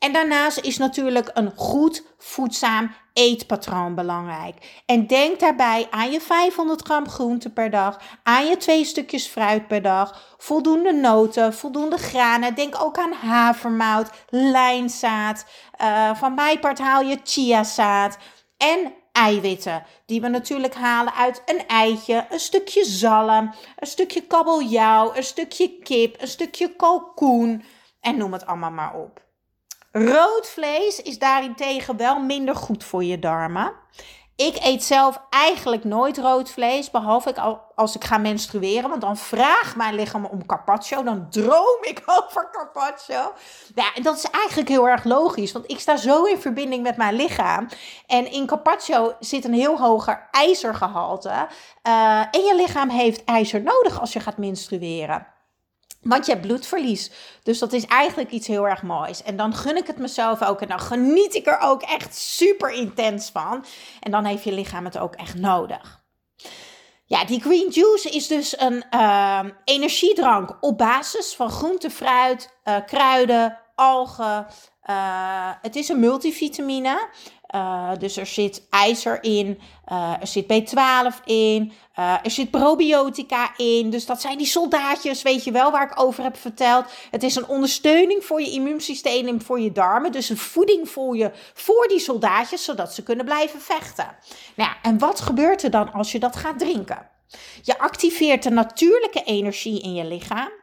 En 0.00 0.12
daarnaast 0.12 0.58
is 0.58 0.78
natuurlijk 0.78 1.30
een 1.34 1.52
goed 1.56 2.04
voedzaam 2.18 2.94
eetpatroon 3.12 3.94
belangrijk. 3.94 4.82
En 4.86 5.06
denk 5.06 5.40
daarbij 5.40 5.86
aan 5.90 6.10
je 6.10 6.20
500 6.20 6.82
gram 6.82 7.08
groente 7.08 7.50
per 7.50 7.70
dag, 7.70 8.00
aan 8.22 8.46
je 8.46 8.56
twee 8.56 8.84
stukjes 8.84 9.26
fruit 9.26 9.68
per 9.68 9.82
dag, 9.82 10.34
voldoende 10.38 10.92
noten, 10.92 11.54
voldoende 11.54 11.98
granen. 11.98 12.54
Denk 12.54 12.82
ook 12.82 12.98
aan 12.98 13.12
havermout, 13.12 14.10
lijnzaad. 14.28 15.44
Uh, 15.82 16.14
van 16.14 16.34
mijn 16.34 16.60
part 16.60 16.78
haal 16.78 17.02
je 17.02 17.20
chiazaad 17.24 18.18
en 18.56 18.92
eiwitten. 19.12 19.82
Die 20.06 20.20
we 20.20 20.28
natuurlijk 20.28 20.74
halen 20.74 21.14
uit 21.14 21.42
een 21.46 21.66
eitje, 21.66 22.26
een 22.30 22.40
stukje 22.40 22.84
zalm, 22.84 23.54
een 23.76 23.86
stukje 23.86 24.20
kabeljauw, 24.20 25.14
een 25.14 25.24
stukje 25.24 25.78
kip, 25.78 26.20
een 26.20 26.28
stukje 26.28 26.76
kalkoen. 26.76 27.64
En 28.00 28.16
noem 28.16 28.32
het 28.32 28.46
allemaal 28.46 28.70
maar 28.70 28.94
op. 28.94 29.28
Rood 29.92 30.48
vlees 30.48 31.02
is 31.02 31.18
daarentegen 31.18 31.96
wel 31.96 32.20
minder 32.20 32.56
goed 32.56 32.84
voor 32.84 33.04
je 33.04 33.18
darmen. 33.18 33.72
Ik 34.36 34.56
eet 34.60 34.84
zelf 34.84 35.20
eigenlijk 35.30 35.84
nooit 35.84 36.18
rood 36.18 36.50
vlees, 36.50 36.90
behalve 36.90 37.40
als 37.74 37.94
ik 37.94 38.04
ga 38.04 38.18
menstrueren. 38.18 38.88
Want 38.88 39.00
dan 39.00 39.16
vraagt 39.16 39.76
mijn 39.76 39.94
lichaam 39.94 40.24
om 40.24 40.46
carpaccio. 40.46 41.02
Dan 41.02 41.30
droom 41.30 41.78
ik 41.80 42.02
over 42.18 42.50
carpaccio. 42.50 43.32
Ja, 43.74 43.94
en 43.94 44.02
dat 44.02 44.16
is 44.16 44.24
eigenlijk 44.24 44.68
heel 44.68 44.88
erg 44.88 45.04
logisch. 45.04 45.52
Want 45.52 45.70
ik 45.70 45.80
sta 45.80 45.96
zo 45.96 46.24
in 46.24 46.40
verbinding 46.40 46.82
met 46.82 46.96
mijn 46.96 47.14
lichaam. 47.14 47.68
En 48.06 48.32
in 48.32 48.46
carpaccio 48.46 49.14
zit 49.18 49.44
een 49.44 49.54
heel 49.54 49.78
hoger 49.78 50.28
ijzergehalte. 50.30 51.48
Uh, 51.88 52.20
en 52.20 52.40
je 52.40 52.54
lichaam 52.56 52.88
heeft 52.88 53.24
ijzer 53.24 53.62
nodig 53.62 54.00
als 54.00 54.12
je 54.12 54.20
gaat 54.20 54.38
menstrueren. 54.38 55.26
Want 56.00 56.26
je 56.26 56.32
hebt 56.32 56.46
bloedverlies. 56.46 57.10
Dus 57.42 57.58
dat 57.58 57.72
is 57.72 57.86
eigenlijk 57.86 58.30
iets 58.30 58.46
heel 58.46 58.68
erg 58.68 58.82
moois. 58.82 59.22
En 59.22 59.36
dan 59.36 59.54
gun 59.54 59.76
ik 59.76 59.86
het 59.86 59.98
mezelf 59.98 60.42
ook. 60.42 60.60
En 60.60 60.68
dan 60.68 60.80
geniet 60.80 61.34
ik 61.34 61.46
er 61.46 61.58
ook 61.58 61.82
echt 61.82 62.14
super 62.14 62.70
intens 62.70 63.30
van. 63.30 63.64
En 64.00 64.10
dan 64.10 64.24
heeft 64.24 64.44
je 64.44 64.52
lichaam 64.52 64.84
het 64.84 64.98
ook 64.98 65.14
echt 65.14 65.34
nodig. 65.34 66.02
Ja, 67.04 67.24
die 67.24 67.40
green 67.40 67.68
juice 67.70 68.10
is 68.10 68.26
dus 68.26 68.60
een 68.60 68.84
uh, 68.94 69.40
energiedrank 69.64 70.56
op 70.60 70.78
basis 70.78 71.34
van 71.34 71.50
groente, 71.50 71.90
fruit, 71.90 72.58
uh, 72.64 72.76
kruiden, 72.86 73.58
algen. 73.74 74.46
Uh, 74.90 75.50
het 75.62 75.76
is 75.76 75.88
een 75.88 76.00
multivitamine. 76.00 77.08
Uh, 77.54 77.90
dus 77.98 78.16
er 78.16 78.26
zit 78.26 78.66
ijzer 78.70 79.22
in, 79.22 79.58
uh, 79.92 80.14
er 80.20 80.26
zit 80.26 80.44
B12 80.44 81.24
in, 81.24 81.72
uh, 81.98 82.14
er 82.22 82.30
zit 82.30 82.50
probiotica 82.50 83.56
in. 83.56 83.90
Dus 83.90 84.06
dat 84.06 84.20
zijn 84.20 84.38
die 84.38 84.46
soldaatjes, 84.46 85.22
weet 85.22 85.44
je 85.44 85.50
wel, 85.50 85.70
waar 85.70 85.90
ik 85.90 86.00
over 86.00 86.22
heb 86.22 86.36
verteld. 86.36 86.84
Het 87.10 87.22
is 87.22 87.36
een 87.36 87.48
ondersteuning 87.48 88.24
voor 88.24 88.40
je 88.40 88.50
immuunsysteem 88.50 89.26
en 89.26 89.42
voor 89.42 89.60
je 89.60 89.72
darmen. 89.72 90.12
Dus 90.12 90.28
een 90.28 90.36
voeding 90.36 90.88
voor 90.88 91.16
je 91.16 91.30
voor 91.54 91.88
die 91.88 91.98
soldaatjes, 91.98 92.64
zodat 92.64 92.94
ze 92.94 93.02
kunnen 93.02 93.24
blijven 93.24 93.60
vechten. 93.60 94.16
Nou, 94.56 94.70
en 94.82 94.98
wat 94.98 95.20
gebeurt 95.20 95.62
er 95.62 95.70
dan 95.70 95.92
als 95.92 96.12
je 96.12 96.18
dat 96.18 96.36
gaat 96.36 96.58
drinken? 96.58 97.08
Je 97.62 97.78
activeert 97.78 98.42
de 98.42 98.50
natuurlijke 98.50 99.22
energie 99.22 99.80
in 99.80 99.94
je 99.94 100.04
lichaam. 100.04 100.59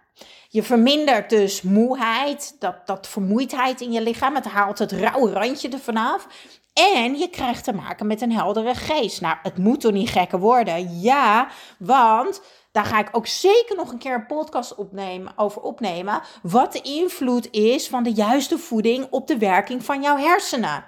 Je 0.57 0.63
vermindert 0.63 1.29
dus 1.29 1.61
moeheid, 1.61 2.55
dat, 2.59 2.87
dat 2.87 3.07
vermoeidheid 3.07 3.81
in 3.81 3.91
je 3.91 4.01
lichaam. 4.01 4.35
Het 4.35 4.45
haalt 4.45 4.79
het 4.79 4.91
rauwe 4.91 5.31
randje 5.31 5.69
er 5.69 5.79
vanaf. 5.79 6.27
En 6.73 7.17
je 7.17 7.29
krijgt 7.29 7.63
te 7.63 7.73
maken 7.73 8.07
met 8.07 8.21
een 8.21 8.31
heldere 8.31 8.75
geest. 8.75 9.21
Nou, 9.21 9.37
het 9.43 9.57
moet 9.57 9.81
toch 9.81 9.91
niet 9.91 10.09
gekker 10.09 10.39
worden? 10.39 10.99
Ja, 10.99 11.47
want 11.79 12.41
daar 12.71 12.85
ga 12.85 12.99
ik 12.99 13.09
ook 13.11 13.27
zeker 13.27 13.75
nog 13.75 13.91
een 13.91 13.97
keer 13.97 14.13
een 14.13 14.25
podcast 14.25 14.75
opnemen, 14.75 15.33
over 15.35 15.61
opnemen. 15.61 16.21
Wat 16.41 16.73
de 16.73 16.81
invloed 16.81 17.51
is 17.51 17.87
van 17.87 18.03
de 18.03 18.13
juiste 18.13 18.57
voeding 18.57 19.07
op 19.09 19.27
de 19.27 19.37
werking 19.37 19.85
van 19.85 20.01
jouw 20.01 20.17
hersenen. 20.17 20.85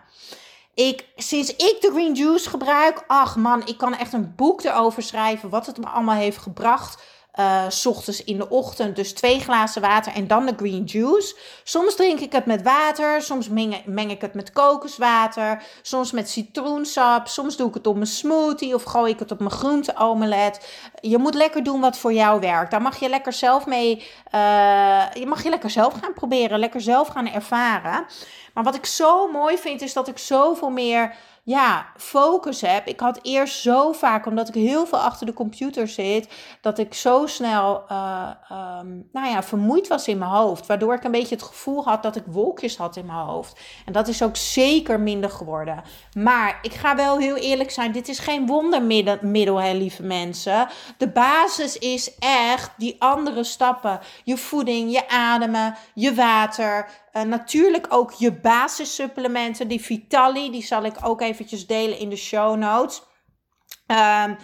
Ik, 0.73 1.05
sinds 1.15 1.49
ik 1.55 1.77
de 1.79 1.89
green 1.91 2.13
juice 2.13 2.49
gebruik, 2.49 3.03
ach 3.07 3.35
man, 3.35 3.61
ik 3.65 3.77
kan 3.77 3.95
echt 3.95 4.13
een 4.13 4.33
boek 4.35 4.63
erover 4.63 5.03
schrijven 5.03 5.49
wat 5.49 5.65
het 5.65 5.77
me 5.77 5.87
allemaal 5.87 6.15
heeft 6.15 6.37
gebracht 6.37 7.03
uh, 7.39 7.63
s 7.69 7.85
ochtends 7.85 8.23
in 8.23 8.37
de 8.37 8.49
ochtend. 8.49 8.95
Dus 8.95 9.13
twee 9.13 9.39
glazen 9.39 9.81
water 9.81 10.13
en 10.13 10.27
dan 10.27 10.45
de 10.45 10.53
green 10.57 10.83
juice. 10.83 11.35
Soms 11.63 11.95
drink 11.95 12.19
ik 12.19 12.31
het 12.31 12.45
met 12.45 12.61
water. 12.61 13.21
Soms 13.21 13.49
meng, 13.49 13.81
meng 13.85 14.11
ik 14.11 14.21
het 14.21 14.33
met 14.33 14.51
kokoswater. 14.51 15.63
Soms 15.81 16.11
met 16.11 16.29
citroensap. 16.29 17.27
Soms 17.27 17.57
doe 17.57 17.67
ik 17.67 17.73
het 17.73 17.87
op 17.87 17.95
mijn 17.95 18.07
smoothie 18.07 18.75
of 18.75 18.83
gooi 18.83 19.13
ik 19.13 19.19
het 19.19 19.31
op 19.31 19.39
mijn 19.39 19.51
groente-omelet. 19.51 20.69
Je 21.01 21.17
moet 21.17 21.33
lekker 21.33 21.63
doen 21.63 21.81
wat 21.81 21.97
voor 21.97 22.13
jou 22.13 22.39
werkt. 22.39 22.71
Daar 22.71 22.81
mag 22.81 22.99
je 22.99 23.09
lekker 23.09 23.33
zelf 23.33 23.65
mee. 23.65 23.95
Uh, 24.35 25.03
je 25.13 25.25
mag 25.25 25.43
je 25.43 25.49
lekker 25.49 25.69
zelf 25.69 25.93
gaan 25.93 26.13
proberen. 26.13 26.59
Lekker 26.59 26.81
zelf 26.81 27.07
gaan 27.07 27.27
ervaren. 27.27 28.05
Maar 28.53 28.63
wat 28.63 28.75
ik 28.75 28.85
zo 28.85 29.31
mooi 29.31 29.57
vind 29.57 29.81
is 29.81 29.93
dat 29.93 30.07
ik 30.07 30.17
zoveel 30.17 30.69
meer 30.69 31.15
ja, 31.49 31.85
focus 31.97 32.61
heb. 32.61 32.87
Ik 32.87 32.99
had 32.99 33.19
eerst 33.21 33.61
zo 33.61 33.91
vaak, 33.91 34.25
omdat 34.25 34.47
ik 34.47 34.53
heel 34.53 34.85
veel 34.85 34.97
achter 34.97 35.25
de 35.25 35.33
computer 35.33 35.87
zit, 35.87 36.29
dat 36.61 36.77
ik 36.77 36.93
zo 36.93 37.25
snel 37.25 37.83
uh, 37.91 38.29
um, 38.51 39.09
nou 39.11 39.27
ja, 39.27 39.43
vermoeid 39.43 39.87
was 39.87 40.07
in 40.07 40.17
mijn 40.17 40.31
hoofd. 40.31 40.65
Waardoor 40.65 40.93
ik 40.93 41.03
een 41.03 41.11
beetje 41.11 41.35
het 41.35 41.43
gevoel 41.43 41.83
had 41.83 42.03
dat 42.03 42.15
ik 42.15 42.23
wolkjes 42.25 42.77
had 42.77 42.95
in 42.95 43.05
mijn 43.05 43.17
hoofd. 43.17 43.59
En 43.85 43.93
dat 43.93 44.07
is 44.07 44.23
ook 44.23 44.35
zeker 44.35 44.99
minder 44.99 45.29
geworden. 45.29 45.83
Maar 46.13 46.59
ik 46.61 46.73
ga 46.73 46.95
wel 46.95 47.17
heel 47.17 47.35
eerlijk 47.35 47.71
zijn: 47.71 47.91
dit 47.91 48.07
is 48.07 48.19
geen 48.19 48.45
wondermiddel, 48.45 49.61
hè, 49.61 49.73
lieve 49.73 50.03
mensen. 50.03 50.67
De 50.97 51.09
basis 51.09 51.77
is 51.77 52.17
echt 52.19 52.71
die 52.77 52.95
andere 52.99 53.43
stappen: 53.43 53.99
je 54.23 54.37
voeding, 54.37 54.91
je 54.91 55.09
ademen, 55.09 55.75
je 55.93 56.15
water. 56.15 56.87
Uh, 57.13 57.21
natuurlijk 57.23 57.85
ook 57.89 58.11
je 58.11 58.31
basissupplementen, 58.31 59.67
die 59.67 59.81
Vitali, 59.81 60.51
die 60.51 60.63
zal 60.63 60.83
ik 60.83 60.95
ook 61.01 61.21
eventjes 61.21 61.67
delen 61.67 61.99
in 61.99 62.09
de 62.09 62.15
show 62.15 62.57
notes. 62.57 63.01
Um, 63.87 64.37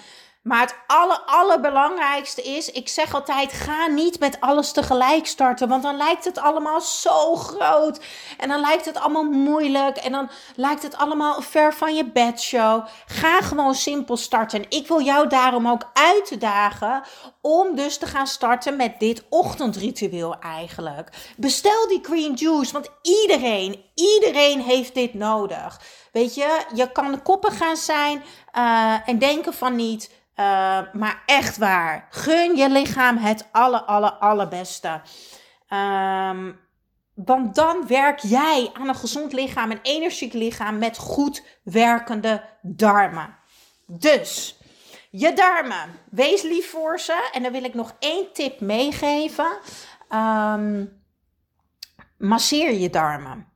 maar 0.45 0.61
het 0.61 0.75
aller, 0.87 1.19
allerbelangrijkste 1.25 2.41
is, 2.41 2.71
ik 2.71 2.89
zeg 2.89 3.13
altijd, 3.13 3.53
ga 3.53 3.87
niet 3.87 4.19
met 4.19 4.41
alles 4.41 4.71
tegelijk 4.71 5.25
starten. 5.25 5.67
Want 5.67 5.83
dan 5.83 5.97
lijkt 5.97 6.25
het 6.25 6.37
allemaal 6.37 6.81
zo 6.81 7.35
groot. 7.35 7.99
En 8.37 8.49
dan 8.49 8.59
lijkt 8.59 8.85
het 8.85 8.97
allemaal 8.97 9.23
moeilijk. 9.23 9.97
En 9.97 10.11
dan 10.11 10.29
lijkt 10.55 10.83
het 10.83 10.97
allemaal 10.97 11.41
ver 11.41 11.73
van 11.73 11.95
je 11.95 12.05
bedshow. 12.05 12.87
Ga 13.05 13.41
gewoon 13.41 13.75
simpel 13.75 14.17
starten. 14.17 14.59
En 14.59 14.69
ik 14.69 14.87
wil 14.87 15.01
jou 15.01 15.27
daarom 15.27 15.67
ook 15.67 15.89
uitdagen 15.93 17.03
om 17.41 17.75
dus 17.75 17.97
te 17.97 18.05
gaan 18.05 18.27
starten 18.27 18.75
met 18.75 18.99
dit 18.99 19.23
ochtendritueel 19.29 20.39
eigenlijk. 20.39 21.33
Bestel 21.37 21.87
die 21.87 22.03
green 22.03 22.33
juice, 22.33 22.73
want 22.73 22.89
iedereen, 23.01 23.83
iedereen 23.95 24.61
heeft 24.61 24.93
dit 24.93 25.13
nodig. 25.13 25.81
Weet 26.11 26.35
je, 26.35 26.65
je 26.73 26.91
kan 26.91 27.21
koppen 27.21 27.51
gaan 27.51 27.77
zijn 27.77 28.23
uh, 28.57 29.09
en 29.09 29.19
denken 29.19 29.53
van 29.53 29.75
niet. 29.75 30.23
Uh, 30.39 30.81
maar 30.93 31.23
echt 31.25 31.57
waar. 31.57 32.07
Gun 32.09 32.55
je 32.55 32.69
lichaam 32.69 33.17
het 33.17 33.47
aller, 33.51 33.81
aller, 33.81 34.11
allerbeste. 34.11 35.01
Um, 35.69 36.59
want 37.13 37.55
dan 37.55 37.87
werk 37.87 38.19
jij 38.19 38.69
aan 38.73 38.87
een 38.87 38.95
gezond 38.95 39.33
lichaam, 39.33 39.71
een 39.71 39.79
energiek 39.81 40.33
lichaam 40.33 40.77
met 40.77 40.97
goed 40.97 41.43
werkende 41.63 42.43
darmen. 42.61 43.37
Dus, 43.87 44.57
je 45.11 45.33
darmen. 45.33 45.99
Wees 46.11 46.41
lief 46.41 46.69
voor 46.69 46.99
ze. 46.99 47.29
En 47.33 47.43
dan 47.43 47.51
wil 47.51 47.63
ik 47.63 47.73
nog 47.73 47.95
één 47.99 48.33
tip 48.33 48.59
meegeven. 48.59 49.57
Um, 50.09 51.03
masseer 52.17 52.73
je 52.73 52.89
darmen. 52.89 53.47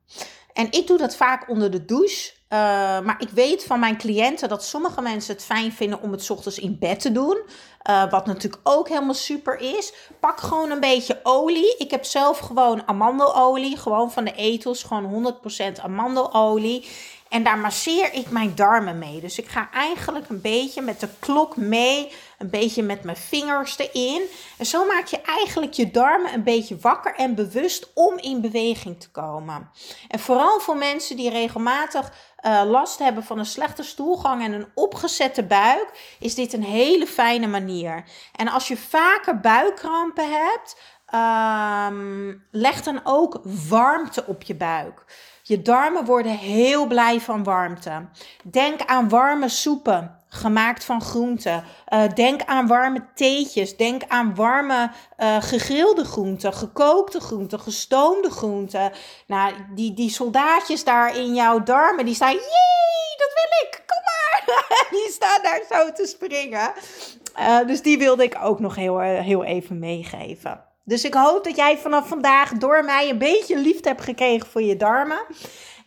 En 0.54 0.72
ik 0.72 0.88
doe 0.88 0.98
dat 0.98 1.16
vaak 1.16 1.50
onder 1.50 1.72
de 1.72 1.86
douche. 1.86 2.38
Uh, 2.54 2.60
maar 3.00 3.16
ik 3.18 3.30
weet 3.30 3.64
van 3.64 3.80
mijn 3.80 3.98
cliënten 3.98 4.50
dat 4.50 4.64
sommige 4.64 5.02
mensen 5.02 5.34
het 5.34 5.44
fijn 5.44 5.72
vinden 5.72 6.02
om 6.02 6.12
het 6.12 6.30
ochtends 6.30 6.60
in 6.60 6.78
bed 6.80 7.00
te 7.00 7.12
doen. 7.12 7.38
Uh, 7.90 8.10
wat 8.10 8.26
natuurlijk 8.26 8.62
ook 8.64 8.90
helemaal 8.90 9.14
super 9.14 9.60
is. 9.60 9.94
Pak 10.20 10.40
gewoon 10.40 10.72
een 10.72 10.80
beetje 10.80 11.20
olie. 11.24 11.76
Ik 11.78 11.92
heb 11.92 12.06
zelf 12.06 12.40
gewoon 12.40 12.88
amandelolie. 12.88 13.78
Gewoon 13.78 14.12
van 14.12 14.24
de 14.24 14.34
etels. 14.34 14.84
Gewoon 14.84 15.36
100% 15.78 15.82
amandelolie. 15.82 16.88
En 17.30 17.44
daar 17.44 17.58
masseer 17.58 18.14
ik 18.14 18.30
mijn 18.30 18.56
darmen 18.56 18.98
mee. 18.98 19.22
Dus 19.22 19.40
ik 19.40 19.48
ga 19.48 19.70
eigenlijk 19.72 20.30
een 20.30 20.42
beetje 20.42 20.82
met 20.82 21.00
de 21.00 21.10
klok 21.20 21.56
mee, 21.56 22.12
een 22.38 22.50
beetje 22.50 22.84
met 22.84 23.04
mijn 23.04 23.18
vingers 23.18 23.78
erin. 23.78 24.22
En 24.58 24.66
zo 24.66 24.86
maak 24.86 25.06
je 25.06 25.22
eigenlijk 25.22 25.74
je 25.74 25.92
darmen 25.92 26.34
een 26.34 26.44
beetje 26.44 26.78
wakker 26.78 27.16
en 27.16 27.36
bewust 27.36 27.90
om 27.94 28.18
in 28.18 28.42
beweging 28.42 29.00
te 29.00 29.10
komen. 29.10 29.70
En 30.08 30.20
vooral 30.20 30.60
voor 30.60 30.78
mensen 30.78 31.16
die 31.16 31.30
regelmatig 31.30 32.12
uh, 32.46 32.62
last 32.66 33.00
hebben 33.00 33.24
van 33.24 33.40
een 33.40 33.46
slechte 33.46 33.84
stoelgang 33.84 34.44
en 34.44 34.52
een 34.52 34.68
opgezette 34.74 35.44
buik, 35.44 36.16
is 36.20 36.36
dit 36.36 36.54
een 36.54 36.64
hele 36.64 37.08
fijne 37.08 37.48
manier. 37.48 38.04
En 38.36 38.48
als 38.48 38.68
je 38.68 38.78
vaker 38.78 39.40
buikkrampen 39.40 40.30
hebt, 40.32 40.76
um, 41.14 42.44
leg 42.52 42.82
dan 42.82 43.02
ook 43.04 43.42
warmte 43.44 44.26
op 44.26 44.44
je 44.44 44.56
buik. 44.56 45.06
Je 45.44 45.62
darmen 45.62 46.06
worden 46.06 46.38
heel 46.38 46.88
blij 46.88 47.20
van 47.20 47.44
warmte. 47.44 48.06
Denk 48.44 48.82
aan 48.86 49.10
warme 49.10 49.50
soepen, 49.50 50.19
gemaakt 50.30 50.84
van 50.84 51.02
groenten. 51.02 51.64
Uh, 51.94 52.04
denk 52.14 52.42
aan 52.46 52.68
warme 52.68 53.06
theetjes. 53.16 53.78
Denk 53.78 54.02
aan 54.08 54.36
warme 54.36 54.92
uh, 55.18 55.42
gegrilde 55.42 56.04
groenten, 56.04 56.54
gekookte 56.54 57.20
groenten, 57.20 57.60
gestoomde 57.60 58.30
groenten. 58.30 58.92
Nou, 59.28 59.54
die, 59.76 59.94
die 59.94 60.10
soldaatjes 60.10 60.84
daar 60.84 61.18
in 61.18 61.34
jouw 61.34 61.64
darmen, 61.64 62.06
die 62.06 62.16
staan, 62.16 62.32
jee, 62.32 63.16
dat 63.18 63.32
wil 63.34 63.68
ik, 63.68 63.84
kom 63.86 64.02
maar. 64.04 64.66
die 65.00 65.12
staan 65.12 65.42
daar 65.44 65.62
zo 65.70 65.92
te 65.92 66.06
springen. 66.06 66.72
Uh, 67.40 67.68
dus 67.68 67.82
die 67.82 67.98
wilde 67.98 68.24
ik 68.24 68.38
ook 68.42 68.60
nog 68.60 68.76
heel, 68.76 69.00
heel 69.00 69.44
even 69.44 69.80
meegeven. 69.80 70.64
Dus 70.84 71.04
ik 71.04 71.14
hoop 71.14 71.44
dat 71.44 71.56
jij 71.56 71.78
vanaf 71.78 72.08
vandaag 72.08 72.52
door 72.52 72.84
mij 72.84 73.10
een 73.10 73.18
beetje 73.18 73.58
liefde 73.58 73.90
hebt 73.90 74.02
gekregen 74.02 74.48
voor 74.48 74.62
je 74.62 74.78
darmen. 74.78 75.26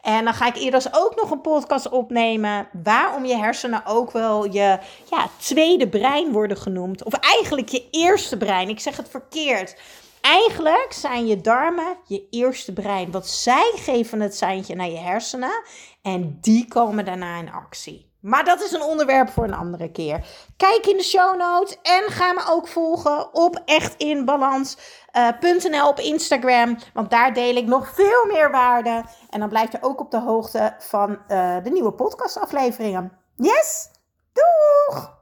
En 0.03 0.25
dan 0.25 0.35
ga 0.35 0.47
ik 0.47 0.57
eerder 0.57 0.89
ook 0.93 1.15
nog 1.17 1.31
een 1.31 1.41
podcast 1.41 1.89
opnemen 1.89 2.69
waarom 2.83 3.25
je 3.25 3.37
hersenen 3.37 3.87
ook 3.87 4.11
wel 4.11 4.45
je 4.45 4.79
ja, 5.11 5.29
tweede 5.39 5.89
brein 5.89 6.33
worden 6.33 6.57
genoemd. 6.57 7.05
Of 7.05 7.13
eigenlijk 7.13 7.69
je 7.69 7.89
eerste 7.91 8.37
brein. 8.37 8.69
Ik 8.69 8.81
zeg 8.81 8.97
het 8.97 9.09
verkeerd. 9.09 9.77
Eigenlijk 10.21 10.93
zijn 10.93 11.27
je 11.27 11.41
darmen 11.41 11.97
je 12.07 12.27
eerste 12.31 12.73
brein. 12.73 13.11
Want 13.11 13.27
zij 13.27 13.73
geven 13.75 14.21
het 14.21 14.37
seintje 14.37 14.75
naar 14.75 14.91
je 14.91 14.99
hersenen 14.99 15.63
en 16.03 16.39
die 16.41 16.69
komen 16.69 17.05
daarna 17.05 17.39
in 17.39 17.53
actie. 17.53 18.11
Maar 18.21 18.45
dat 18.45 18.63
is 18.63 18.73
een 18.73 18.83
onderwerp 18.83 19.29
voor 19.29 19.45
een 19.45 19.55
andere 19.55 19.91
keer. 19.91 20.25
Kijk 20.57 20.87
in 20.87 20.97
de 20.97 21.03
show 21.03 21.37
notes 21.37 21.77
en 21.83 22.03
ga 22.11 22.33
me 22.33 22.45
ook 22.49 22.69
volgen 22.69 23.35
op 23.35 23.63
echtinbalans.nl 23.65 25.02
uh, 25.13 25.87
op 25.87 25.99
Instagram. 25.99 26.79
Want 26.95 27.11
daar 27.11 27.35
deel 27.35 27.57
ik 27.57 27.67
nog 27.67 27.89
veel 27.95 28.27
meer 28.27 28.51
waarde. 28.51 29.05
En 29.31 29.41
dan 29.41 29.49
blijf 29.49 29.73
je 29.73 29.79
ook 29.81 30.01
op 30.01 30.11
de 30.11 30.21
hoogte 30.21 30.75
van 30.79 31.11
uh, 31.11 31.57
de 31.63 31.71
nieuwe 31.71 31.93
podcastafleveringen. 31.93 33.13
Yes? 33.37 33.91
Doeg! 34.33 35.22